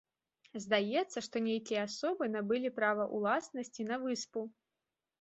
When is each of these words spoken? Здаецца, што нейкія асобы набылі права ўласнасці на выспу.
Здаецца, 0.63 1.17
што 1.27 1.43
нейкія 1.49 1.85
асобы 1.89 2.31
набылі 2.39 2.75
права 2.81 3.09
ўласнасці 3.15 3.81
на 3.95 4.05
выспу. 4.09 4.39